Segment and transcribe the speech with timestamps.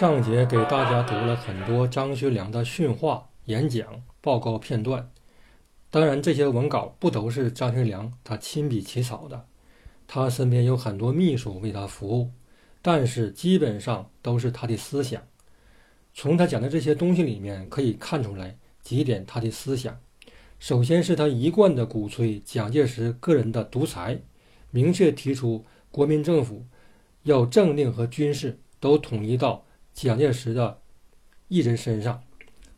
[0.00, 5.10] 上节给大家读了很多张学良的训话、演讲、报告片段，
[5.90, 9.44] 当然这些文稿不都是张学良他亲笔起草的，
[10.08, 12.30] 他身边有很多秘书为他服务，
[12.80, 15.22] 但是基本上都是他的思想。
[16.14, 20.00] 从他讲的这些东西里面可以看出来几点他的思想。
[20.58, 24.22] 首先是他一贯的鼓吹蒋介石个人的独裁，
[24.70, 26.64] 明确提出国民政府
[27.24, 29.66] 要政令和军事都统一到。
[29.92, 30.80] 蒋介石的
[31.48, 32.22] 一人身上，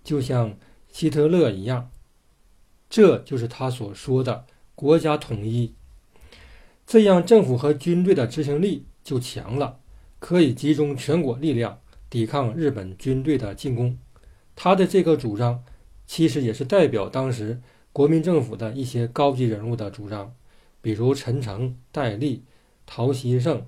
[0.02, 0.56] 就像
[0.90, 1.90] 希特勒一样，
[2.90, 5.74] 这就是他所说的国家统一。
[6.86, 9.80] 这样，政府和军队的执行力就强了，
[10.18, 11.80] 可以集中全国力量
[12.10, 13.96] 抵抗日本军队的进攻。
[14.56, 15.64] 他的这个主张，
[16.06, 20.34] 其实也是代表当时国民政府的一些高级人物的主张，
[20.80, 22.44] 比如陈诚、戴笠、
[22.84, 23.66] 陶希圣、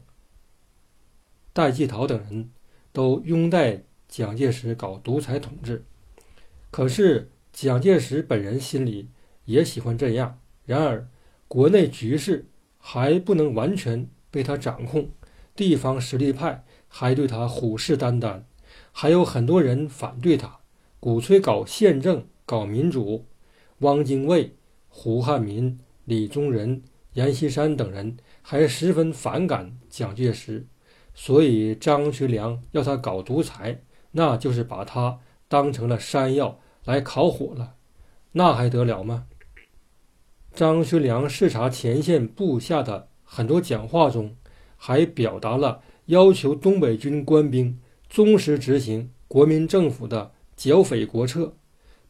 [1.53, 2.50] 戴季陶等人。
[2.95, 5.84] 都拥戴蒋介石搞独裁统治，
[6.70, 9.09] 可是蒋介石本人心里
[9.47, 10.39] 也喜欢这样。
[10.64, 11.09] 然而，
[11.48, 12.47] 国内局势
[12.78, 15.11] 还不能完全被他掌控，
[15.56, 18.42] 地方实力派还对他虎视眈眈，
[18.92, 20.61] 还有很多人反对他，
[21.00, 23.27] 鼓吹搞宪政、搞民主。
[23.78, 24.55] 汪精卫、
[24.89, 26.81] 胡汉民、李宗仁、
[27.15, 30.69] 阎锡山等人还十分反感蒋介石。
[31.15, 37.75] 所以张学良要他搞独裁，那就是把他当成了山药来烤火了，
[38.33, 39.27] 那还得了吗？
[40.53, 44.37] 张学良视察前线部下的很多讲话中，
[44.77, 51.56] 还表达了要求东北军官兵忠实执行国民政府的剿匪国策，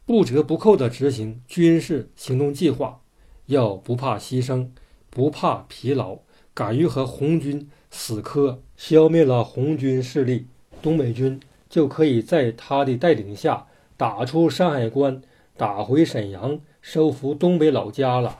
[0.05, 3.01] 不折不扣地执行军事行动计划，
[3.47, 4.69] 要不怕牺牲，
[5.09, 6.19] 不怕疲劳，
[6.55, 7.69] 敢于和红军。
[7.97, 10.47] 死磕，消灭了红军势力，
[10.81, 15.21] 东北军就可以在他的带领下打出山海关，
[15.55, 18.39] 打回沈阳，收复东北老家了。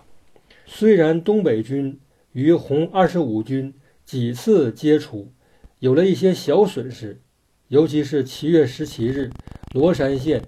[0.66, 2.01] 虽然东北军
[2.34, 3.73] 与红二十五军
[4.03, 5.31] 几次接触，
[5.79, 7.22] 有了一些小损失，
[7.69, 9.31] 尤其是七月十七日
[9.72, 10.41] 罗山县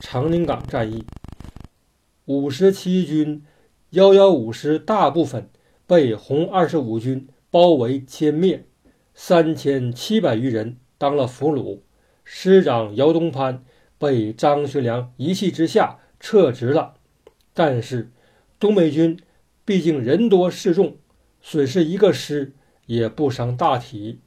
[0.00, 1.02] 长宁岗战役，
[2.26, 3.42] 五十七军
[3.90, 5.48] 幺幺五师大部分
[5.90, 7.26] 被红二十五军。
[7.52, 8.64] 包围歼灭，
[9.12, 11.80] 三千七百余人当了俘虏。
[12.22, 13.64] 师长姚东潘
[13.98, 16.94] 被张学良一气之下撤职了。
[17.52, 18.12] 但是
[18.60, 19.18] 东北军
[19.64, 20.96] 毕竟人多势众，
[21.42, 22.52] 损失一个师
[22.86, 24.20] 也不伤大体。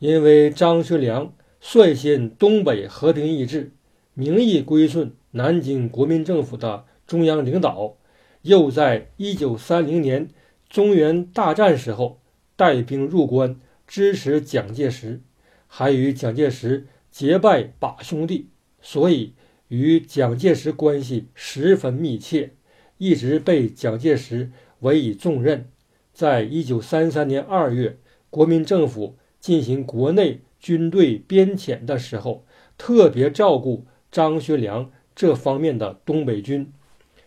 [0.00, 3.72] 因为张学良率先东北和平意志，
[4.12, 7.96] 名义归顺南京国民政府的中央领导，
[8.42, 10.28] 又在一九三零年。
[10.72, 12.18] 中原大战时候，
[12.56, 15.20] 带兵入关支持蒋介石，
[15.66, 18.48] 还与蒋介石结拜把兄弟，
[18.80, 19.34] 所以
[19.68, 22.52] 与蒋介石关系十分密切，
[22.96, 24.50] 一直被蒋介石
[24.80, 25.68] 委以重任。
[26.14, 27.98] 在一九三三年二月，
[28.30, 32.46] 国民政府进行国内军队编遣的时候，
[32.78, 36.72] 特别照顾张学良这方面的东北军。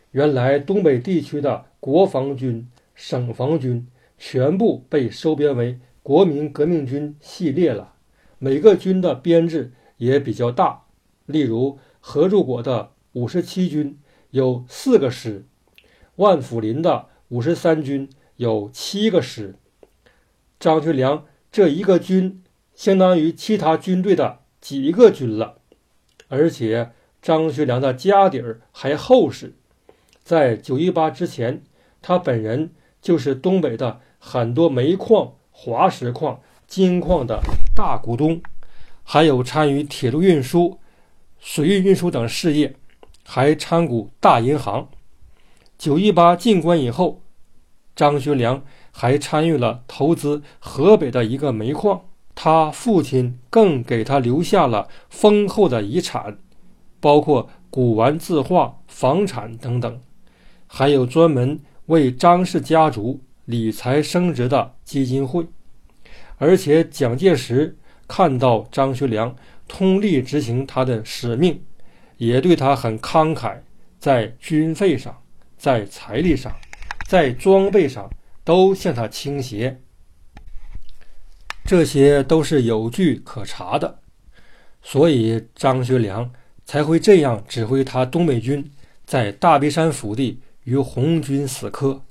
[0.09, 2.67] 原来东北地区的国防军。
[2.95, 3.85] 省防军
[4.17, 7.95] 全部被收编为国民革命军系列了，
[8.39, 10.83] 每个军的编制也比较大。
[11.25, 15.45] 例如何柱国的五十七军有四个师，
[16.15, 19.55] 万福林的五十三军有七个师。
[20.57, 22.41] 张学良这一个军
[22.73, 25.57] 相当于其他军队的几个军了，
[26.29, 26.91] 而且
[27.21, 29.53] 张学良的家底儿还厚实，
[30.23, 31.61] 在九一八之前，
[32.01, 32.71] 他本人。
[33.05, 37.39] 就是东北的很多煤矿、滑石矿、金矿的
[37.75, 38.41] 大股东，
[39.03, 40.79] 还有参与铁路运输、
[41.37, 42.75] 水运运输等事业，
[43.23, 44.89] 还参股大银行。
[45.77, 47.21] 九一八进关以后，
[47.95, 56.39] 张学良还参与了投资河北的一个煤矿，他父亲更给他留下了丰厚的遗产，
[56.99, 60.01] 包括古玩字画、房产等等，
[60.65, 61.59] 还有专门。
[61.87, 65.45] 为张氏家族理财升值的基金会，
[66.37, 67.77] 而且蒋介石
[68.07, 69.35] 看到张学良
[69.67, 71.63] 通力执行他的使命，
[72.17, 73.57] 也对他很慷慨，
[73.99, 75.15] 在军费上、
[75.57, 76.51] 在财力上、
[77.07, 78.09] 在装备上
[78.43, 79.79] 都向他倾斜，
[81.63, 83.99] 这些都是有据可查的，
[84.81, 86.31] 所以张学良
[86.65, 88.71] 才会这样指挥他东北军
[89.05, 90.41] 在大别山腹地。
[90.65, 92.01] 与红军死磕，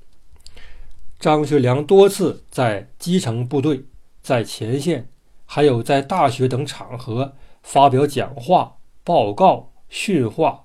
[1.20, 3.84] 张学良多次在基层部队、
[4.22, 5.08] 在前线，
[5.44, 10.64] 还有在大学等场合发表讲话、报告、训话。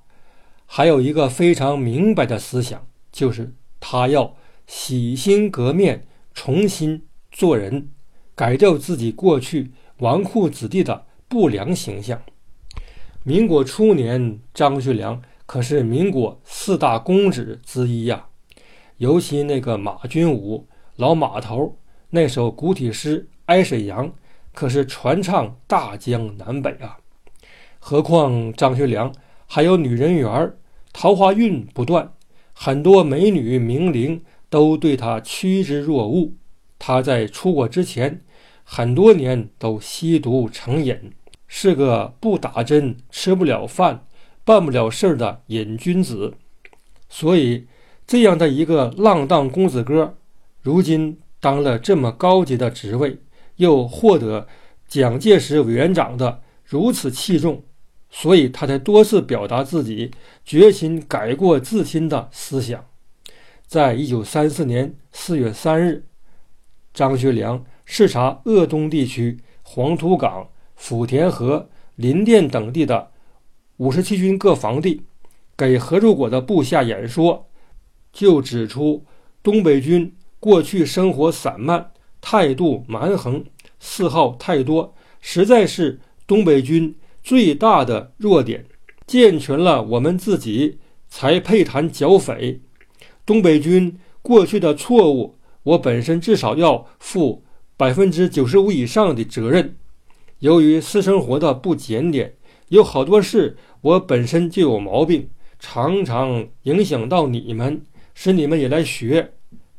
[0.65, 4.35] 还有一个非常明白的思想，就是他要
[4.68, 7.89] 洗心革面，重新做人，
[8.35, 12.21] 改掉自己过去纨绔子弟的不良形象。
[13.24, 18.27] 民国初年，张学良可是民国四大公子之一呀，
[18.97, 21.75] 尤其那个马君武老马头
[22.11, 24.07] 那首古体诗《哀沈阳》，
[24.53, 26.99] 可是传唱大江南北啊。
[27.79, 29.11] 何况张学良
[29.47, 30.53] 还有女人缘。
[30.93, 32.13] 桃花运不断，
[32.53, 36.35] 很多美女名伶都对他趋之若鹜。
[36.77, 38.21] 他在出国之前，
[38.63, 41.11] 很多年都吸毒成瘾，
[41.47, 44.05] 是个不打针吃不了饭、
[44.49, 46.33] 办不了事儿的瘾君子。
[47.07, 47.67] 所以，
[48.07, 50.15] 这样的一个浪荡公子哥，
[50.63, 53.19] 如今当了这么高级的职位，
[53.57, 54.47] 又获得
[54.87, 57.63] 蒋介石委员长的如此器重。
[58.09, 60.09] 所以他才多次表达自己
[60.43, 62.83] 决心改过自新的思想。
[63.67, 66.05] 在一九三四年四月三日，
[66.91, 73.11] 张学良视察鄂东地区黄土岗、福田河、林甸等地的
[73.79, 75.03] 五十七军各防地，
[75.55, 77.47] 给何柱国的部下演说，
[78.11, 79.05] 就指出
[79.41, 83.45] 东北军过去生活散漫，态度蛮横，
[83.79, 86.95] 嗜好太多，实在是东北军。
[87.21, 88.65] 最大的弱点，
[89.05, 92.61] 健全了我们自己，才配谈剿匪。
[93.25, 97.43] 东北军过去的错误，我本身至少要负
[97.77, 99.77] 百分之九十五以上的责任。
[100.39, 102.35] 由于私生活的不检点，
[102.69, 105.30] 有好多事我本身就有毛病，
[105.60, 107.81] 常常影响到你们，
[108.16, 109.33] 使你们也来学。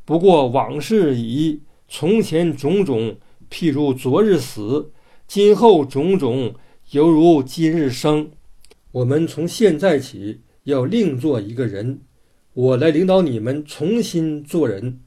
[0.05, 3.17] 不过往事已，从前种种，
[3.49, 4.91] 譬如昨日死，
[5.27, 6.53] 今后种种。
[6.91, 8.31] 犹如今日生，
[8.91, 12.01] 我们从现在起要另做一个人，
[12.53, 14.99] 我来领导你们重新做人。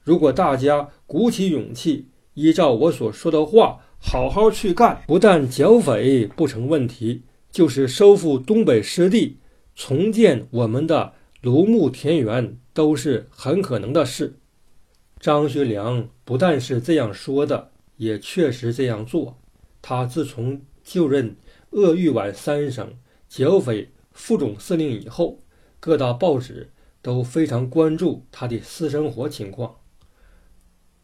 [0.00, 9.38] 如果大家鼓起勇气，依照我所说的话好好去干，不但剿匪不成问题，就是收复东北失地、
[9.74, 14.38] 重建我们的卢牧田园，都是很可能的事。
[15.18, 19.38] 张学良不但是这样说的，也确实这样做。
[19.80, 21.34] 他自从就任
[21.70, 22.96] 鄂豫皖三省
[23.26, 25.40] 剿匪副总司令以后，
[25.80, 29.76] 各大报纸都非常关注他的私生活情况。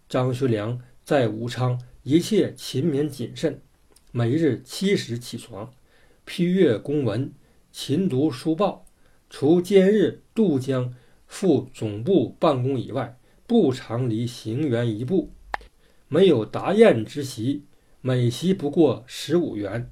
[0.06, 3.60] 张学良在武昌一切勤勉谨慎，
[4.10, 5.70] 每日七时起床，
[6.24, 7.30] 批阅公文，
[7.70, 8.86] 勤读书报。
[9.28, 10.94] 除兼日渡江
[11.26, 15.30] 赴总部办公以外，不常离行辕一步。
[16.08, 17.66] 没有答宴之席。
[18.00, 19.90] 每席不过十五元。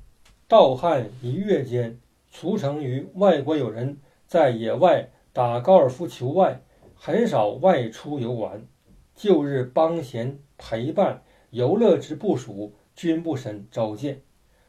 [0.49, 2.01] 盗汉一月间，
[2.33, 6.63] 除成于外国友人在野外打高尔夫球外，
[6.95, 8.67] 很少外出游玩。
[9.15, 14.23] 旧日帮闲陪伴游乐之部署，均不甚召见。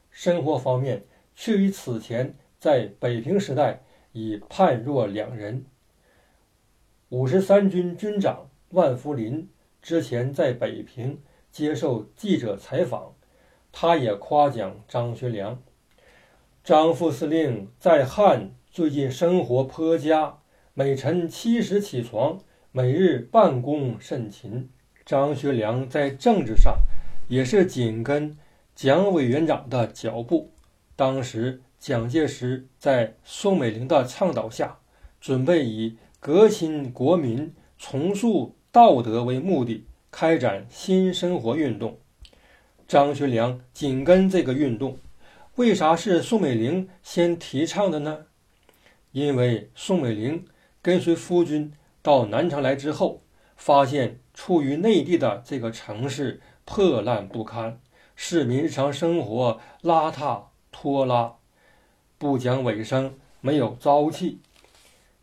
[0.09, 1.05] 生活方面，
[1.35, 5.65] 却与此前在北平时代已判若两人。
[7.09, 9.49] 五十三军军长万福林
[9.81, 13.15] 之前在北平接受记者采访。
[13.71, 15.61] 他也夸奖张学良，
[16.63, 20.39] 张副司令在汉最近生活颇佳，
[20.73, 22.39] 每晨七时起床，
[22.71, 24.69] 每日办公甚勤。
[25.09, 26.81] 张学良在政治上
[27.29, 28.37] 也是紧跟
[28.75, 30.51] 蒋委员长的脚步。
[30.95, 34.77] 当时蒋介石在宋美龄的倡导下，
[35.19, 41.97] 准备以革新国民、重塑道德为目的，开展新生活运动。
[42.87, 44.99] 张学良紧跟这个运动，
[45.55, 48.27] 为啥是宋美龄先提倡的呢？
[49.11, 50.45] 因为宋美龄
[50.83, 51.73] 跟随夫君
[52.03, 53.21] 到南昌来之后，
[53.59, 57.81] 发现处于内地的这个城市破烂不堪，
[58.15, 61.35] 市民日常生活邋遢拖拉，
[62.17, 64.39] 不讲卫生，没有朝气。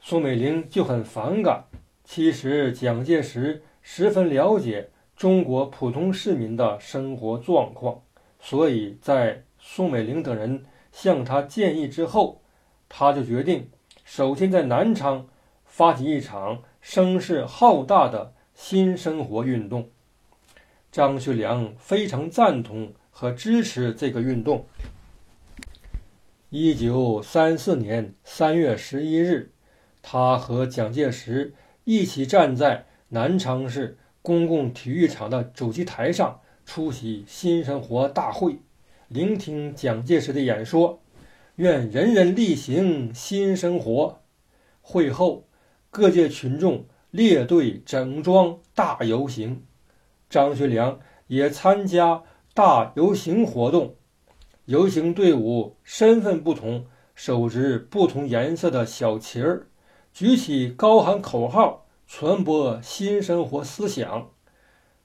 [0.00, 1.64] 宋美龄就很反感。
[2.05, 4.90] 其实蒋介石十分了解。
[5.16, 8.02] 中国普通市民的生活状况，
[8.38, 12.43] 所以在宋美龄等人向他建议之后，
[12.87, 13.71] 他就决定
[14.05, 15.26] 首先在南昌
[15.64, 19.90] 发起一场声势浩大的新生活运动。
[20.93, 24.66] 张学良非常赞同和支持这个运动。
[26.49, 29.50] 一九三四年三月十一日，
[30.00, 33.99] 他和蒋介石一起站在南昌市。
[34.23, 38.59] 公共体育场的主席台上出席新生活大会，
[39.09, 41.00] 聆听蒋介石的演说，
[41.57, 44.21] 愿人人力行新生活。
[44.83, 45.46] 会后，
[45.97, 49.62] 各界群众列队整装大游行，
[50.29, 52.23] 张学良也参加
[52.53, 53.95] 大游行活动。
[54.67, 56.85] 游行队伍身份不同，
[57.15, 59.69] 手执不同颜色的小旗儿，
[60.12, 64.29] 举起高喊口号，传播新生活思想。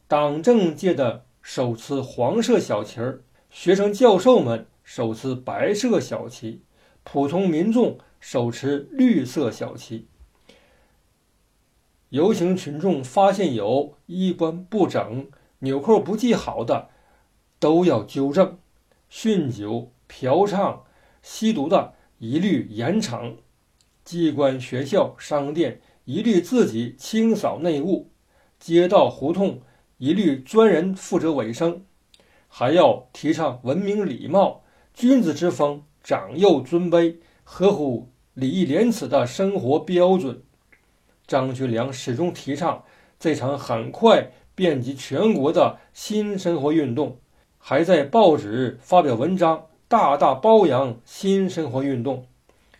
[0.09, 6.63] 党政界的手持黄色小旗儿，学生教授们手持白色小旗，
[7.05, 7.97] 普通民众。
[8.23, 10.05] 手持绿色小旗，
[12.11, 16.89] 游行群众发现有衣冠不整、纽扣不系好的，
[17.57, 18.57] 都要纠正；
[19.09, 20.79] 酗酒、嫖娼、
[21.21, 23.35] 吸毒的一律严惩；
[24.03, 28.09] 机关、学校、商店一律自己清扫内务；
[28.59, 29.61] 街道、胡同
[29.97, 31.85] 一律专人负责卫生。
[32.49, 34.63] 还要提倡文明礼貌、
[34.93, 37.15] 君子之风、长幼尊卑，
[37.45, 38.09] 合乎。
[38.33, 40.41] 礼义廉耻的生活标准，
[41.31, 42.83] 张学良始终提倡
[43.17, 47.19] 这场很快遍及全国的新生活运动，
[47.57, 52.25] 还在报纸发表文章，大大褒扬新生活运动，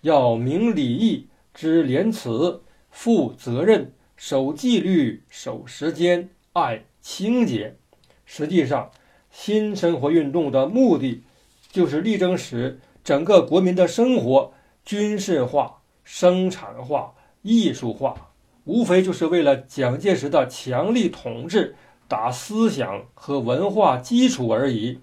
[0.02, 7.78] 要明礼义、知廉耻、负责任、守纪律、守时间、爱清洁。
[8.26, 8.92] 实际上，
[9.32, 11.24] 新生活运动的目的
[11.72, 14.52] 就是力争使整个国民的生活。
[14.84, 18.31] 军事化、生产化、艺术化，
[18.66, 21.76] 无非就是为了蒋介石的强力统治
[22.08, 25.00] 打思想和文化基础而已。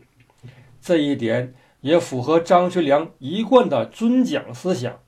[0.81, 5.00] 这一点也符合张学良一贯的尊蒋思想。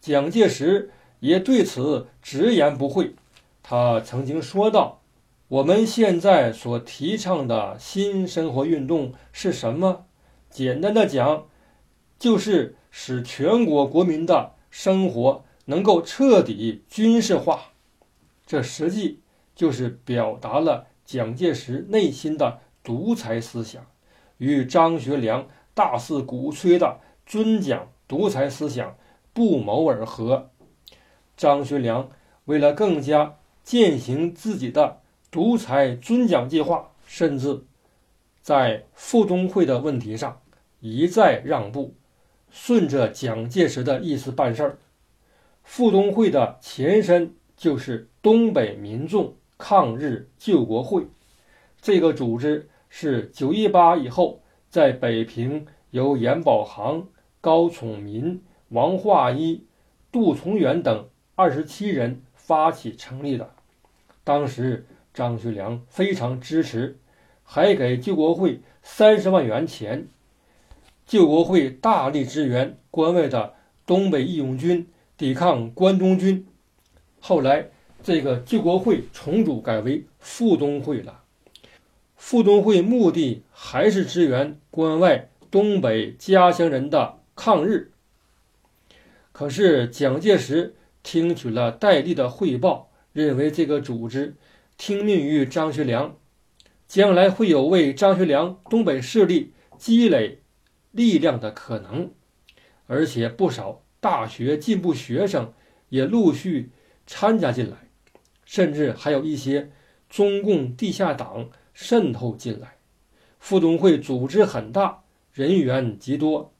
[0.00, 0.90] 蒋介石
[1.20, 3.14] 也对此直言不讳。
[3.62, 5.02] 他曾经说道
[5.48, 10.06] ：“我们现在所提倡的新生活运动是什么？
[10.50, 11.46] 简单的讲，
[12.18, 17.72] 就是。”使全国国民的生活能够彻底军事化，
[18.46, 19.20] 这实际
[19.54, 23.84] 就是表达了蒋介石内心的独裁思想，
[24.38, 28.96] 与张学良大肆鼓吹的尊蒋独裁思想
[29.34, 30.48] 不谋而合。
[31.36, 32.08] 张学良
[32.46, 37.62] 为了更加践行自己的独裁尊蒋计划，甚至
[38.40, 40.40] 在傅东会的问题上
[40.80, 41.94] 一再让步。
[42.50, 44.78] 顺着蒋介石的意思办事儿，
[45.68, 51.06] 傅东会的前身就是东北民众抗日救国会。
[51.82, 57.06] 这个组织是九一八以后在北平由阎宝航、
[57.42, 59.66] 高崇民、王化一、
[60.10, 63.50] 杜从元等二十七人发起成立的。
[64.24, 66.98] 当时张学良非常支持，
[67.44, 70.08] 还给救国会三十万元钱。
[71.04, 73.52] 救国会大力支援关外的
[73.84, 76.46] 东北义勇军抵抗关东军。
[77.20, 77.68] 后来，
[78.02, 81.24] 这个救国会重组改为傅东会了。
[82.16, 87.92] 傅东会目的还是支援关外东北家乡人的抗日。
[89.32, 94.36] 可是蒋介石听取了戴笠的汇报，认为这个组织
[94.76, 96.16] 听命于张学良，
[96.86, 100.42] 将来会有为张学良东北势力积累。
[100.90, 102.10] 力量的可能，
[102.86, 105.52] 而且不少大学进步学生
[105.88, 106.70] 也陆续
[107.06, 107.88] 参加进来，
[108.44, 109.70] 甚至还有一些
[110.08, 112.76] 中共地下党渗透进来。
[113.38, 115.02] 傅东会组织很大，
[115.32, 116.52] 人员极多，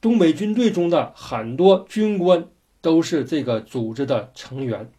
[0.00, 2.48] 东北军队中的很多军官
[2.80, 4.90] 都是这个组织的成员，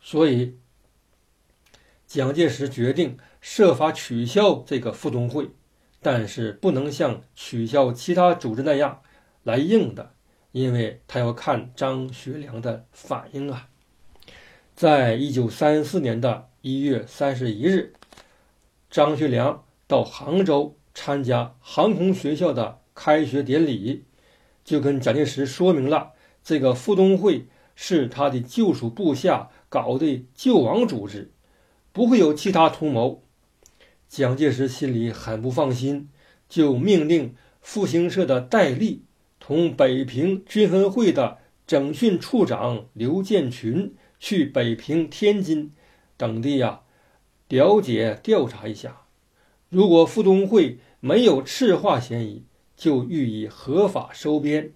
[0.00, 0.56] 所以
[2.06, 5.50] 蒋介石决定设法取消这个傅东会。
[6.00, 9.00] 但是不能像取消其他组织那样
[9.42, 10.13] 来硬的，
[10.54, 13.68] 因为他要看张学良的反应啊。
[14.76, 17.92] 在一九三四年的一月三十一日，
[18.88, 24.04] 张学良到杭州参加航空学校的开学典礼，
[24.64, 26.12] 就跟蒋介石说明了
[26.44, 31.32] 这个傅东会是他的旧属部下搞的救亡组织，
[31.90, 33.24] 不会有其他图谋。
[34.08, 36.08] 蒋介石心里很不放心，
[36.48, 39.02] 就命令复兴社的戴笠
[39.46, 41.36] 同北平军分会的
[41.66, 45.70] 整训处长刘建群去北平、天津
[46.16, 46.80] 等地呀，
[47.48, 49.02] 了解调查一下。
[49.68, 54.72] 如果傅东会没有赤化嫌疑，就予以合法收编。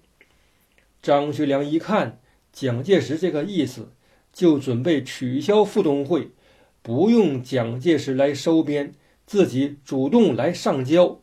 [1.01, 2.19] 张学良一看
[2.53, 3.91] 蒋介石这个意思，
[4.31, 6.29] 就准备取消傅东会，
[6.83, 8.93] 不用蒋介石来收编。
[9.25, 11.21] 自己主动来上交，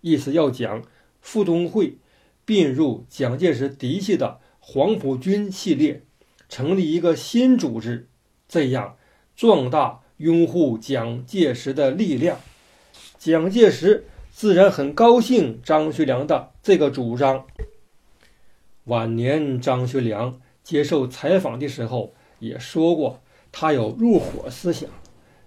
[0.00, 0.82] 意思要讲
[1.20, 1.98] 傅东会
[2.46, 6.02] 并入蒋介石嫡系的黄埔军系列，
[6.48, 8.08] 成立一个新组织，
[8.48, 8.96] 这样
[9.36, 12.40] 壮大拥护蒋介石的力量。
[13.18, 17.44] 蒋介石自然很高兴张学良的这个主张。
[18.84, 24.88] 晚年张学良接受采访的时候也说过，他有入伙思想，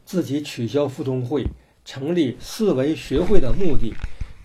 [0.05, 1.45] 自己取消傅东会。
[1.85, 3.95] 成立四维学会的目的，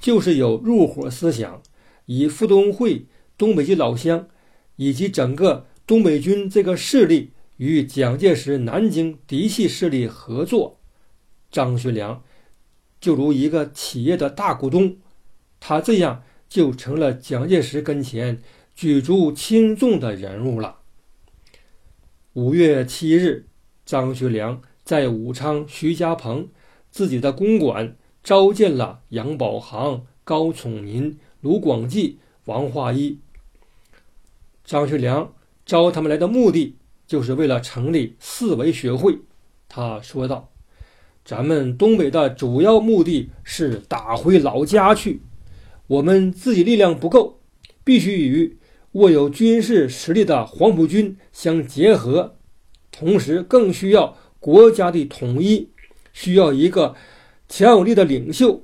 [0.00, 1.60] 就是有入伙思想，
[2.06, 3.06] 以傅东会、
[3.36, 4.28] 东北籍老乡
[4.76, 10.78] 以及整个东北军这个势力与蒋介石南京嫡系势力合作。
[11.50, 12.22] 张学良
[13.00, 14.96] 就如一个企业的大股东，
[15.60, 18.42] 他这样就成了蒋介石跟前
[18.74, 20.78] 举足轻重的人物了。
[22.32, 23.46] 五月七日，
[23.86, 26.48] 张学良在武昌徐家棚。
[26.90, 33.18] 自己的公馆召见了杨宝航、高崇民、卢广记、王化一、
[34.64, 35.34] 张学良，
[35.66, 39.18] 招他们来的目的就是为了成立四维学会。
[39.68, 40.50] 他说道
[41.22, 45.20] ：“咱们东北的主要目的是打回老家去，
[45.86, 47.40] 我们自己力量不够，
[47.84, 48.56] 必须与
[48.92, 52.36] 握有军事实力的黄埔军相结合，
[52.90, 55.68] 同时更需要国家的统一。”
[56.14, 56.94] 需要一个
[57.48, 58.62] 强有力的领袖，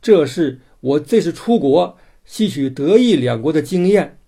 [0.00, 4.18] 这是我这次出国吸取德意两国的经验。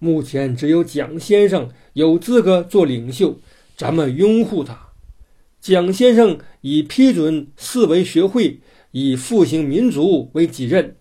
[0.00, 3.38] 目前只有蒋先生有资格做领袖，
[3.76, 4.88] 咱们拥护他。
[5.60, 10.96] 蒋先生已批准四维学会以复兴民族为己任，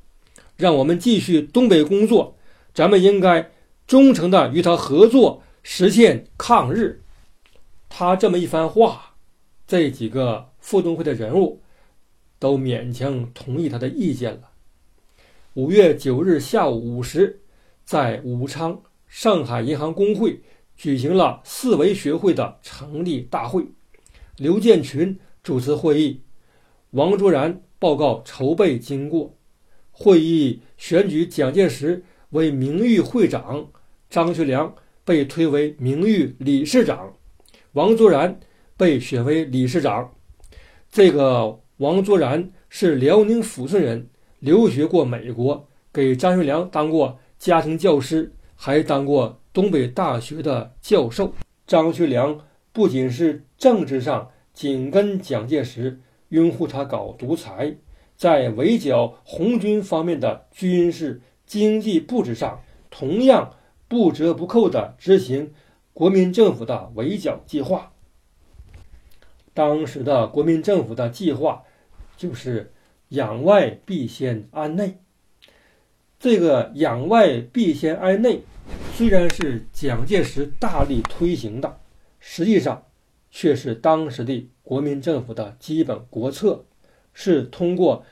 [0.56, 2.38] 让我们继续东北工作，
[2.72, 3.52] 咱们应该
[3.88, 7.02] 忠诚地与他合作，实现抗日。
[7.90, 9.16] 他这么一番话。
[9.68, 11.64] 这几个傅东会的人物
[12.38, 14.52] 都勉强同意他的意见了。
[15.56, 17.40] 五月九日下午五时，
[17.86, 20.42] 在武昌上海银行工会
[20.76, 23.66] 举行了四维学会的成立大会。
[24.36, 26.20] 刘建群主持会议，
[26.90, 29.38] 王卓然报告筹备经过。
[29.92, 33.70] 会议选举蒋介石为名誉会长，
[34.10, 37.14] 张学良被推为名誉理事长，
[37.72, 38.38] 王卓然。
[38.78, 40.14] 被选为理事长，
[40.92, 44.10] 这个王卓然是辽宁抚顺人，
[44.46, 51.34] 留学过美国，给张学良当过家庭教师，还当过东北大学的教授。
[51.66, 52.40] 张学良
[52.72, 57.78] 不仅是政治上紧跟蒋介石，拥护他搞独裁，
[58.16, 63.52] 在围剿红军方面的军事经济布置上，同样
[63.88, 65.52] 不折不扣地执行
[65.92, 67.94] 国民政府的围剿计划。
[69.56, 71.64] 当时的国民政府的计划
[72.16, 72.72] 就是
[73.16, 75.00] 养外必先安内。
[76.20, 78.42] 这个养外必先安内
[78.94, 81.78] 虽然是蒋介石大力推行的，
[82.20, 82.84] 实际上
[83.32, 86.66] 却是当时的国民政府的基本国策，
[87.14, 88.06] 是通过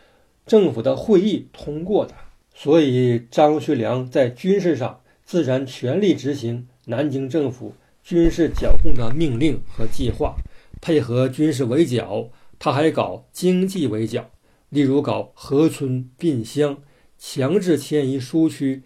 [0.45, 2.13] 政府的会议通过的。
[2.53, 10.35] 所以张学良在军事上自然全力执行南京政府军事剿共的命令和计划。
[10.81, 14.29] 配合军事围剿，他还搞经济围剿，
[14.73, 16.81] 例如搞河村并乡，
[17.19, 18.81] 强制迁移苏区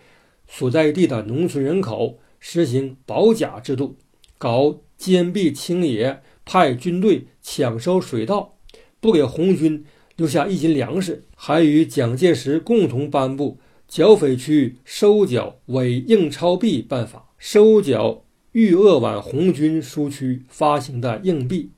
[0.45, 3.95] 所在地的农村人口，实行保甲制度，
[4.38, 8.58] 搞坚壁清野，派军队抢收水稻，
[9.00, 9.86] 不给红军
[10.17, 21.71] 留下一斤粮食，还与蒋介石共同颁布剿匪区收缴伪硬钞币办法，收缴豫鄂皖红军苏区发行的硬币。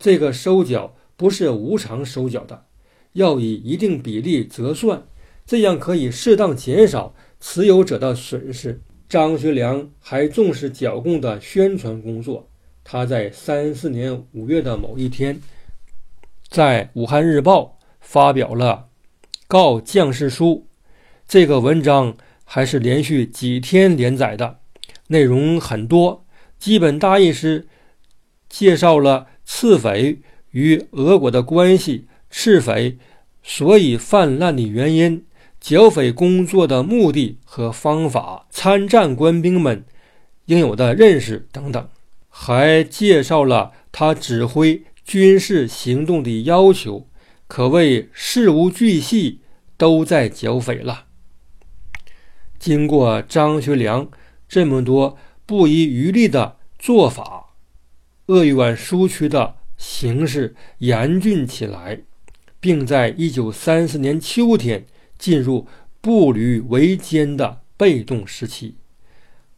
[0.00, 2.64] 这个收缴不是无偿收缴的，
[3.12, 5.04] 要以一定比例折算，
[5.46, 8.80] 这样可以适当减少持有者的损失。
[9.08, 12.48] 张学良还重视剿共的宣传工作，
[12.82, 15.40] 他在三四年五月的某一天，
[16.48, 18.88] 在《武汉日报》发表了
[19.46, 20.66] 《告将士书》，
[21.28, 24.60] 这个文章还是连续几天连载的，
[25.08, 26.24] 内容很多，
[26.58, 27.66] 基本大意是
[28.48, 29.28] 介绍了。
[29.44, 30.20] 赤匪
[30.52, 32.98] 与俄国的关系，赤匪
[33.42, 35.24] 所以泛滥的原因，
[35.60, 39.84] 剿匪工作的目的和方法，参战官兵们
[40.46, 41.88] 应有的认识等等，
[42.30, 47.06] 还介绍了他指挥军事行动的要求，
[47.46, 49.40] 可谓事无巨细
[49.76, 51.04] 都在剿匪了。
[52.58, 54.08] 经过张学良
[54.48, 57.54] 这么多不遗余力的做法。
[58.26, 62.00] 鄂豫皖苏区的形势严峻起来，
[62.62, 64.86] 并在一九三四年秋天
[65.18, 65.66] 进入
[66.00, 68.76] 步履维艰的被动时期。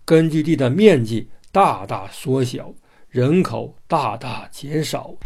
[0.07, 2.73] 根据地的面积大大缩小，
[3.11, 5.17] 人口大大减少，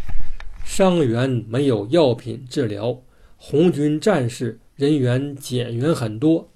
[0.65, 3.01] 伤员没有药品治疗，
[3.37, 6.51] 红军战士人员减员很多。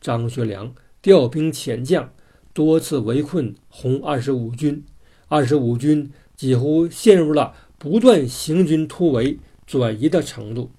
[0.00, 2.10] 张学良调兵遣将，
[2.54, 4.82] 多次围困红二十五军，
[5.28, 9.38] 二十五军几乎陷入了不断行军突围。
[9.72, 10.70] 转移的程度，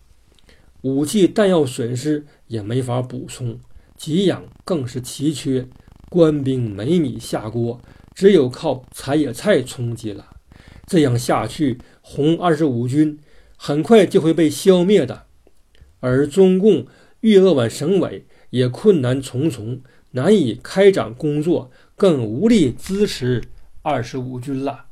[0.81, 3.59] 武器弹药损失也没法补充，
[3.97, 5.67] 给养更是奇缺，
[6.11, 7.81] 官兵没米下锅，
[8.13, 10.35] 只有靠采野菜充饥了。
[10.85, 13.17] 这样下去，红二十五军
[13.57, 15.23] 很快就会被消灭的。
[15.99, 16.85] 而中共
[17.21, 23.41] 豫鄂皖省委也困难重重，难以开展工作，更无力支持
[23.81, 24.85] 二十五军了。